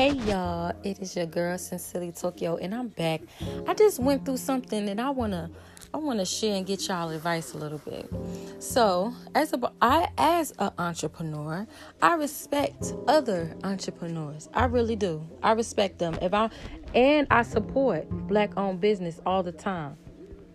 [0.00, 3.20] Hey y'all, it is your girl Sincerely Tokyo, and I'm back.
[3.66, 5.50] I just went through something, and I wanna,
[5.92, 8.10] I wanna share and get y'all advice a little bit.
[8.60, 11.66] So, as a, I as an entrepreneur,
[12.00, 14.48] I respect other entrepreneurs.
[14.54, 15.28] I really do.
[15.42, 16.16] I respect them.
[16.22, 16.48] If I,
[16.94, 19.98] and I support black-owned business all the time.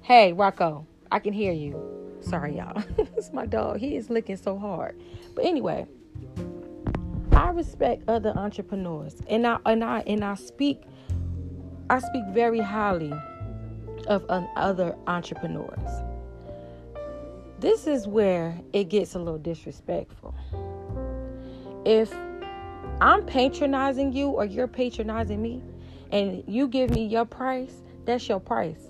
[0.00, 2.16] Hey, Rocco, I can hear you.
[2.22, 2.82] Sorry, y'all.
[3.14, 3.76] it's my dog.
[3.76, 4.98] He is licking so hard.
[5.34, 5.86] But anyway.
[7.44, 10.80] I respect other entrepreneurs, and I and I and I speak,
[11.90, 13.12] I speak very highly
[14.06, 15.90] of um, other entrepreneurs.
[17.58, 20.34] This is where it gets a little disrespectful.
[21.84, 22.14] If
[23.02, 25.62] I'm patronizing you or you're patronizing me,
[26.12, 28.88] and you give me your price, that's your price.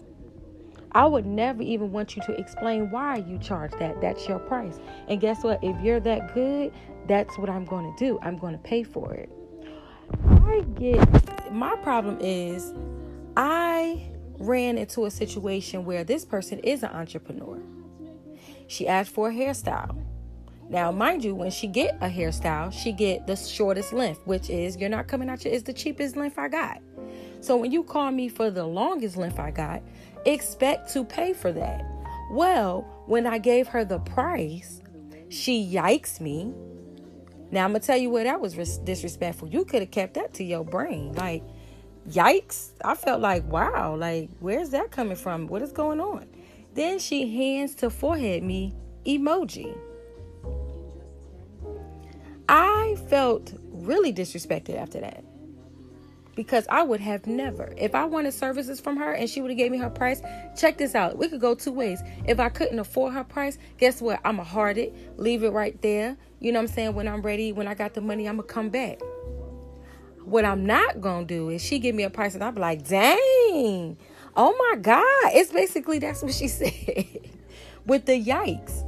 [0.95, 4.01] I would never even want you to explain why you charge that.
[4.01, 4.79] That's your price.
[5.09, 5.59] And guess what?
[5.63, 6.73] If you're that good,
[7.09, 8.19] that's what I'm going to do.
[8.23, 9.31] I'm going to pay for it.
[10.45, 12.73] I get my problem is
[13.37, 17.61] I ran into a situation where this person is an entrepreneur.
[18.67, 20.01] She asked for a hairstyle.
[20.69, 24.77] Now, mind you, when she get a hairstyle, she get the shortest length, which is
[24.77, 26.81] you're not coming out your is the cheapest length I got.
[27.41, 29.83] So when you call me for the longest length I got,
[30.27, 31.85] expect to pay for that.
[32.31, 34.81] Well, when I gave her the price,
[35.29, 36.53] she yikes me.
[37.51, 39.49] Now I'm gonna tell you what that was disrespectful.
[39.49, 41.13] You could have kept that to your brain.
[41.13, 41.43] Like,
[42.09, 42.71] yikes!
[42.85, 45.47] I felt like, wow, like where's that coming from?
[45.47, 46.27] What is going on?
[46.75, 48.75] Then she hands to forehead me
[49.07, 49.77] emoji.
[52.49, 55.25] I felt really disrespected after that
[56.35, 57.73] because I would have never.
[57.77, 60.21] If I wanted services from her and she would have gave me her price,
[60.57, 61.17] check this out.
[61.19, 62.03] We could go two ways.
[62.27, 64.21] If I couldn't afford her price, guess what?
[64.25, 66.17] I'm a hard it, leave it right there.
[66.41, 66.95] You know what I'm saying?
[66.95, 69.01] When I'm ready, when I got the money, I'm gonna come back.
[70.25, 72.87] What I'm not gonna do is she give me a price and I'll be like,
[72.89, 73.97] dang,
[74.37, 75.05] oh my God.
[75.33, 77.31] It's basically that's what she said.
[77.87, 78.85] With the yikes.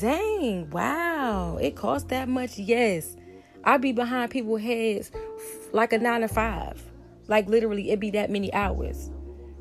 [0.00, 1.56] Dang, wow.
[1.56, 2.56] It cost that much.
[2.58, 3.16] Yes.
[3.64, 5.10] I be behind people's heads
[5.72, 6.82] like a nine to five.
[7.26, 9.10] Like literally, it'd be that many hours.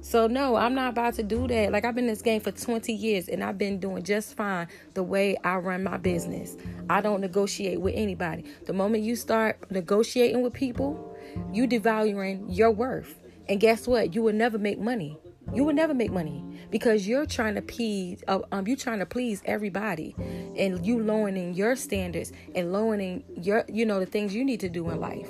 [0.02, 1.72] So no, I'm not about to do that.
[1.72, 4.68] Like I've been in this game for 20 years and I've been doing just fine
[4.94, 6.56] the way I run my business.
[6.90, 8.46] I don't negotiate with anybody.
[8.66, 11.18] The moment you start negotiating with people,
[11.52, 13.16] you devaluing your worth.
[13.50, 14.16] And guess what?
[14.16, 15.18] You will never make money.
[15.54, 19.06] You will never make money because you're trying to please uh, um you trying to
[19.06, 20.14] please everybody
[20.58, 24.68] and you lowering your standards and lowering your you know the things you need to
[24.70, 25.30] do in life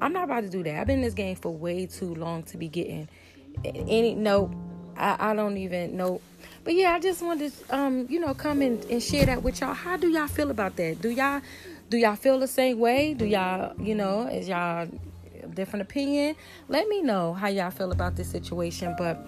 [0.00, 2.42] i'm not about to do that i've been in this game for way too long
[2.42, 3.08] to be getting
[3.64, 4.50] any no
[4.96, 6.20] i, I don't even know
[6.64, 9.60] but yeah i just wanted to um you know come and, and share that with
[9.60, 11.40] y'all how do y'all feel about that do y'all
[11.88, 14.88] do y'all feel the same way do y'all you know is y'all
[15.54, 16.36] different opinion
[16.68, 19.26] let me know how y'all feel about this situation but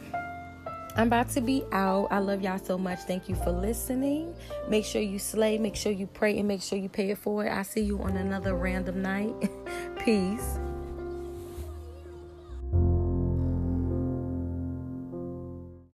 [0.97, 2.09] I'm about to be out.
[2.11, 2.99] I love y'all so much.
[3.01, 4.35] Thank you for listening.
[4.69, 7.49] Make sure you slay, make sure you pray, and make sure you pay it forward.
[7.49, 9.33] I see you on another random night.
[10.11, 10.70] Peace.